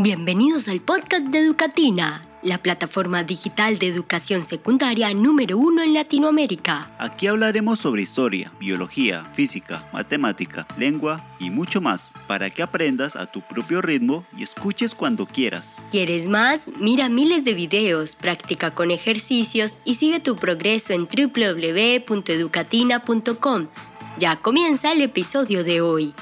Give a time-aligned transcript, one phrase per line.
[0.00, 6.86] Bienvenidos al podcast de Educatina, la plataforma digital de educación secundaria número uno en Latinoamérica.
[6.98, 13.26] Aquí hablaremos sobre historia, biología, física, matemática, lengua y mucho más, para que aprendas a
[13.26, 15.84] tu propio ritmo y escuches cuando quieras.
[15.90, 16.70] ¿Quieres más?
[16.78, 23.66] Mira miles de videos, practica con ejercicios y sigue tu progreso en www.educatina.com.
[24.16, 26.14] Ya comienza el episodio de hoy.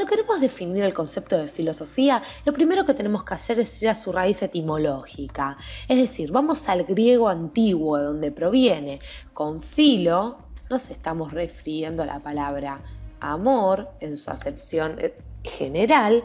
[0.00, 3.90] Cuando queremos definir el concepto de filosofía, lo primero que tenemos que hacer es ir
[3.90, 5.58] a su raíz etimológica.
[5.86, 8.98] Es decir, vamos al griego antiguo, de donde proviene.
[9.34, 10.38] Con filo
[10.70, 12.80] nos estamos refiriendo a la palabra
[13.20, 16.24] amor en su acepción eh, general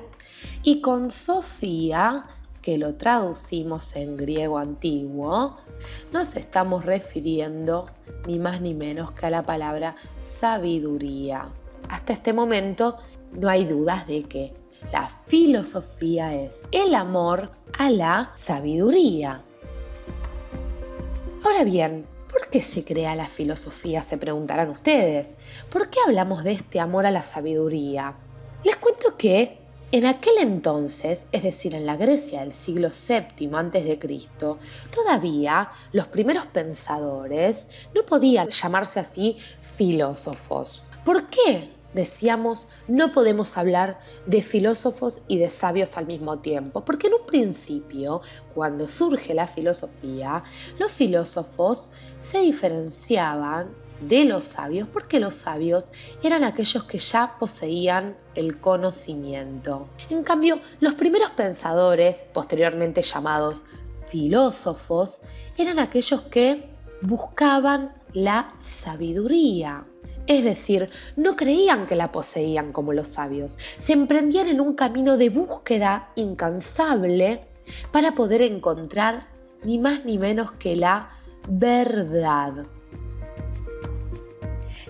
[0.63, 2.27] y con sofía,
[2.61, 5.57] que lo traducimos en griego antiguo,
[6.13, 7.87] nos estamos refiriendo
[8.25, 11.49] ni más ni menos que a la palabra sabiduría.
[11.89, 12.97] Hasta este momento
[13.31, 14.53] no hay dudas de que
[14.91, 19.41] la filosofía es el amor a la sabiduría.
[21.43, 24.01] Ahora bien, ¿por qué se crea la filosofía?
[24.01, 25.35] Se preguntarán ustedes.
[25.69, 28.13] ¿Por qué hablamos de este amor a la sabiduría?
[28.63, 29.59] Les cuento que
[29.91, 33.99] en aquel entonces, es decir, en la Grecia del siglo VII a.C.,
[34.93, 39.37] todavía los primeros pensadores no podían llamarse así
[39.77, 40.83] filósofos.
[41.05, 41.74] ¿Por qué?
[41.95, 47.25] Decíamos, no podemos hablar de filósofos y de sabios al mismo tiempo, porque en un
[47.25, 48.21] principio,
[48.53, 50.43] cuando surge la filosofía,
[50.77, 53.69] los filósofos se diferenciaban
[54.01, 55.87] de los sabios porque los sabios
[56.21, 59.87] eran aquellos que ya poseían el conocimiento.
[60.09, 63.63] En cambio, los primeros pensadores, posteriormente llamados
[64.07, 65.21] filósofos,
[65.57, 66.69] eran aquellos que
[67.01, 69.85] buscaban la sabiduría.
[70.27, 75.17] Es decir, no creían que la poseían como los sabios, se emprendían en un camino
[75.17, 77.41] de búsqueda incansable
[77.91, 79.27] para poder encontrar
[79.63, 81.09] ni más ni menos que la
[81.47, 82.65] verdad.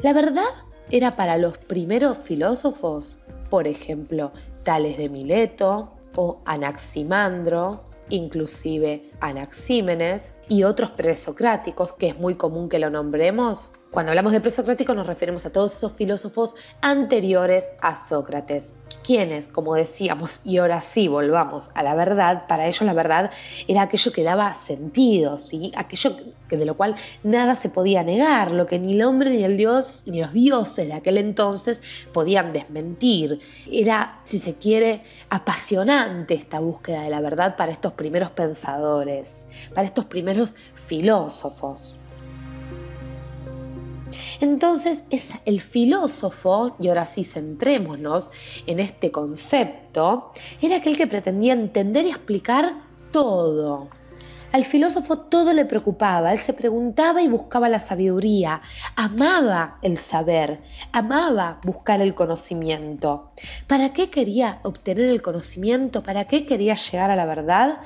[0.01, 0.49] La verdad
[0.89, 3.17] era para los primeros filósofos,
[3.49, 4.31] por ejemplo,
[4.63, 12.79] Tales de Mileto o Anaximandro, inclusive Anaxímenes y otros presocráticos, que es muy común que
[12.79, 18.75] lo nombremos, cuando hablamos de presocrático nos referimos a todos esos filósofos anteriores a Sócrates,
[19.05, 23.31] quienes, como decíamos, y ahora sí volvamos a la verdad, para ellos la verdad
[23.69, 25.71] era aquello que daba sentido, ¿sí?
[25.77, 26.17] aquello
[26.49, 29.55] que, de lo cual nada se podía negar, lo que ni el hombre ni el
[29.55, 33.39] dios ni los dioses de aquel entonces podían desmentir.
[33.71, 39.87] Era, si se quiere, apasionante esta búsqueda de la verdad para estos primeros pensadores, para
[39.87, 40.53] estos primeros
[40.85, 41.97] filósofos.
[44.39, 48.31] Entonces es el filósofo, y ahora sí centrémonos
[48.67, 50.31] en este concepto,
[50.61, 52.81] era aquel que pretendía entender y explicar
[53.11, 53.89] todo.
[54.51, 58.61] Al filósofo todo le preocupaba, él se preguntaba y buscaba la sabiduría,
[58.95, 60.61] amaba el saber,
[60.93, 63.31] amaba buscar el conocimiento.
[63.67, 66.03] ¿Para qué quería obtener el conocimiento?
[66.03, 67.79] ¿Para qué quería llegar a la verdad?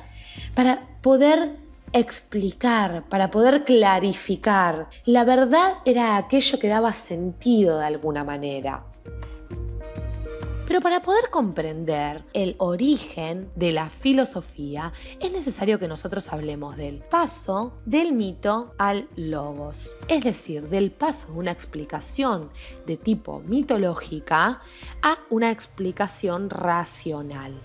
[0.53, 1.57] Para poder
[1.93, 4.89] explicar, para poder clarificar.
[5.05, 8.83] La verdad era aquello que daba sentido de alguna manera.
[10.69, 16.99] Pero para poder comprender el origen de la filosofía es necesario que nosotros hablemos del
[16.99, 22.51] paso del mito al logos, es decir, del paso de una explicación
[22.85, 24.61] de tipo mitológica
[25.01, 27.59] a una explicación racional.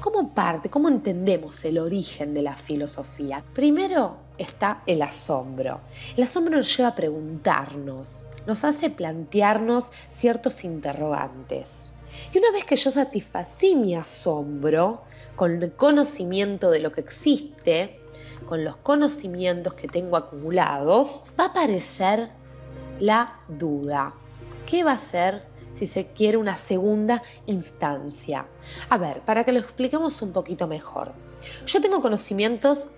[0.00, 3.44] ¿Cómo parte, cómo entendemos el origen de la filosofía?
[3.52, 5.82] Primero está el asombro.
[6.16, 11.92] El asombro nos lleva a preguntarnos, nos hace plantearnos ciertos interrogantes.
[12.32, 15.02] Y una vez que yo satisfací mi asombro
[15.36, 18.00] con el conocimiento de lo que existe,
[18.46, 22.30] con los conocimientos que tengo acumulados, va a aparecer
[23.00, 24.14] la duda.
[24.64, 25.49] ¿Qué va a ser
[25.80, 28.46] si se quiere, una segunda instancia.
[28.90, 31.12] A ver, para que lo expliquemos un poquito mejor.
[31.64, 32.88] Yo tengo conocimientos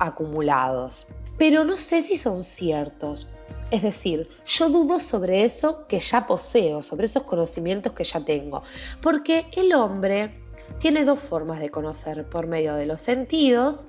[0.00, 1.06] acumulados,
[1.38, 3.28] pero no sé si son ciertos.
[3.70, 8.64] Es decir, yo dudo sobre eso que ya poseo, sobre esos conocimientos que ya tengo,
[9.00, 10.42] porque el hombre
[10.80, 13.86] tiene dos formas de conocer, por medio de los sentidos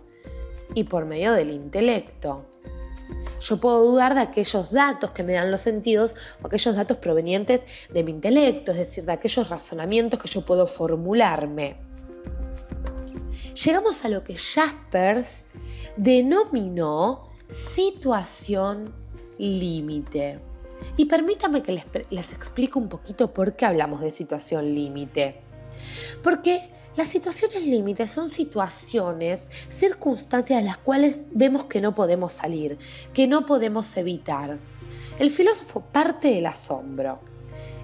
[0.75, 2.45] y por medio del intelecto.
[3.43, 7.65] Yo puedo dudar de aquellos datos que me dan los sentidos o aquellos datos provenientes
[7.93, 11.75] de mi intelecto, es decir, de aquellos razonamientos que yo puedo formularme.
[13.53, 15.45] Llegamos a lo que Jaspers
[15.97, 18.93] denominó situación
[19.37, 20.39] límite.
[20.95, 25.41] Y permítame que les, les, explique un poquito por qué hablamos de situación límite.
[26.23, 32.77] Porque las situaciones límite son situaciones, circunstancias en las cuales vemos que no podemos salir,
[33.13, 34.59] que no podemos evitar.
[35.17, 37.19] El filósofo parte del asombro.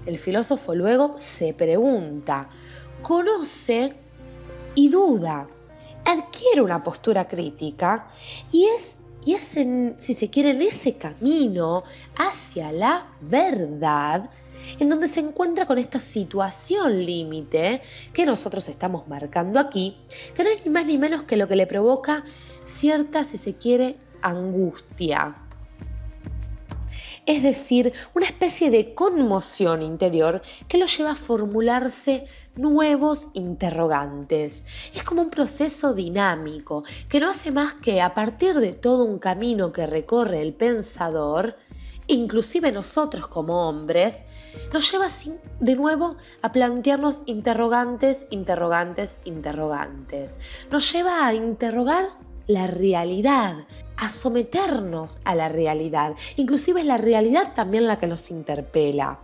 [0.06, 2.48] El filósofo luego se pregunta,
[3.02, 3.94] conoce
[4.74, 5.46] y duda,
[6.04, 8.08] adquiere una postura crítica
[8.50, 9.42] y es, y es
[9.98, 11.84] si se quiere, en ese camino
[12.16, 14.30] hacia la verdad,
[14.78, 19.96] en donde se encuentra con esta situación límite que nosotros estamos marcando aquí,
[20.34, 22.24] que no es ni más ni menos que lo que le provoca
[22.64, 25.36] cierta, si se quiere, angustia
[27.26, 34.66] es decir, una especie de conmoción interior que lo lleva a formularse nuevos interrogantes.
[34.94, 39.18] Es como un proceso dinámico que no hace más que a partir de todo un
[39.18, 41.56] camino que recorre el pensador,
[42.10, 44.24] inclusive nosotros como hombres,
[44.72, 45.08] nos lleva
[45.60, 50.38] de nuevo a plantearnos interrogantes, interrogantes, interrogantes.
[50.70, 52.10] Nos lleva a interrogar
[52.46, 53.66] la realidad,
[53.96, 56.14] a someternos a la realidad.
[56.36, 59.18] Inclusive es la realidad también la que nos interpela.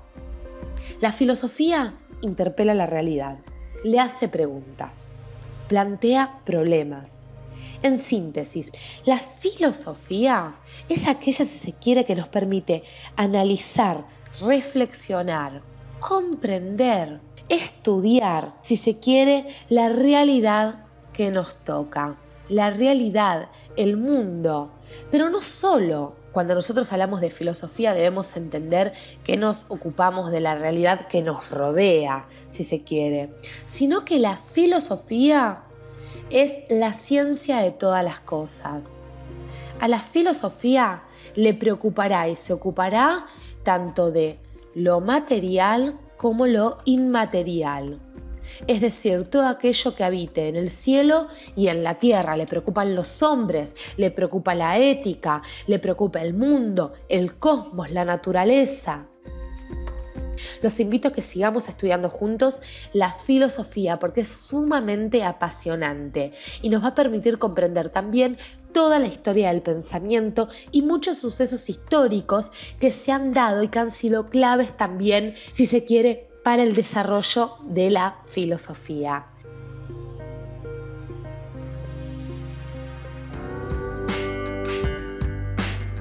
[1.01, 3.39] La filosofía interpela la realidad,
[3.83, 5.11] le hace preguntas,
[5.69, 7.26] plantea problemas.
[7.83, 8.73] En síntesis,
[9.05, 10.57] la filosofía
[10.89, 12.83] es aquella, si se quiere, que nos permite
[13.17, 14.05] analizar,
[14.41, 15.63] reflexionar,
[16.01, 22.17] comprender, estudiar, si se quiere, la realidad que nos toca
[22.49, 24.71] la realidad, el mundo.
[25.11, 28.93] Pero no solo cuando nosotros hablamos de filosofía debemos entender
[29.25, 33.31] que nos ocupamos de la realidad que nos rodea, si se quiere,
[33.65, 35.63] sino que la filosofía
[36.31, 38.85] es la ciencia de todas las cosas.
[39.81, 41.03] A la filosofía
[41.35, 43.27] le preocupará y se ocupará
[43.63, 44.39] tanto de
[44.75, 48.01] lo material como lo inmaterial
[48.67, 52.37] es decir, todo aquello que habite en el cielo y en la tierra.
[52.37, 58.05] Le preocupan los hombres, le preocupa la ética, le preocupa el mundo, el cosmos, la
[58.05, 59.07] naturaleza.
[60.63, 62.61] Los invito a que sigamos estudiando juntos
[62.93, 66.33] la filosofía porque es sumamente apasionante
[66.63, 68.39] y nos va a permitir comprender también
[68.73, 73.79] toda la historia del pensamiento y muchos sucesos históricos que se han dado y que
[73.79, 79.27] han sido claves también, si se quiere, para el desarrollo de la filosofía.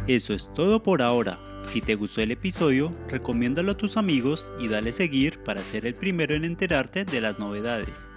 [0.08, 1.40] Eso es todo por ahora.
[1.66, 5.96] Si te gustó el episodio, recomiéndalo a tus amigos y dale seguir para ser el
[5.96, 8.08] primero en enterarte de las novedades.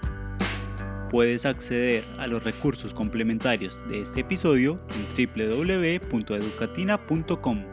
[1.11, 7.65] Puedes acceder a los recursos complementarios de este episodio en www.educatina.com.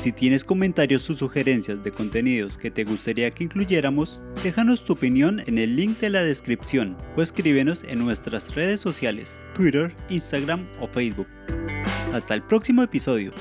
[0.00, 5.40] Si tienes comentarios o sugerencias de contenidos que te gustaría que incluyéramos, déjanos tu opinión
[5.46, 10.88] en el link de la descripción o escríbenos en nuestras redes sociales, Twitter, Instagram o
[10.88, 11.28] Facebook.
[12.12, 13.32] Hasta el próximo episodio.